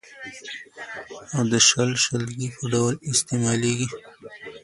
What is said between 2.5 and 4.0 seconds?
په ډول استعمالېږي.